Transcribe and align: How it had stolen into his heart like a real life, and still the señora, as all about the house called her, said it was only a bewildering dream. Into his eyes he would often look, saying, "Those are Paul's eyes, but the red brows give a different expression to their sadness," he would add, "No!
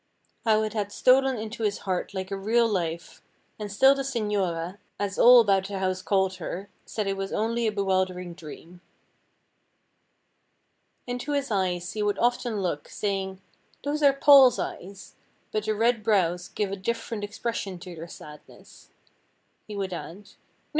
How 0.45 0.63
it 0.63 0.73
had 0.73 0.91
stolen 0.91 1.37
into 1.37 1.61
his 1.61 1.77
heart 1.85 2.11
like 2.15 2.31
a 2.31 2.35
real 2.35 2.67
life, 2.67 3.21
and 3.59 3.71
still 3.71 3.93
the 3.93 4.01
señora, 4.01 4.79
as 4.99 5.19
all 5.19 5.39
about 5.41 5.67
the 5.67 5.77
house 5.77 6.01
called 6.01 6.37
her, 6.37 6.71
said 6.87 7.05
it 7.05 7.15
was 7.15 7.31
only 7.31 7.67
a 7.67 7.71
bewildering 7.71 8.33
dream. 8.33 8.81
Into 11.05 11.33
his 11.33 11.51
eyes 11.51 11.93
he 11.93 12.01
would 12.01 12.17
often 12.17 12.63
look, 12.63 12.89
saying, 12.89 13.43
"Those 13.83 14.01
are 14.01 14.11
Paul's 14.11 14.57
eyes, 14.57 15.13
but 15.51 15.65
the 15.65 15.75
red 15.75 16.01
brows 16.01 16.47
give 16.47 16.71
a 16.71 16.75
different 16.75 17.23
expression 17.23 17.77
to 17.77 17.93
their 17.95 18.07
sadness," 18.07 18.89
he 19.67 19.75
would 19.75 19.93
add, 19.93 20.15
"No! 20.15 20.23